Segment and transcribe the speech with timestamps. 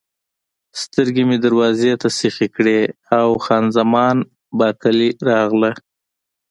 [0.81, 2.79] سترګې مې دروازې ته سیخې کړې
[3.19, 4.17] او خان زمان
[4.59, 5.71] بارکلي راغله.